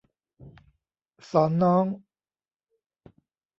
[1.31, 1.85] สอนน้อง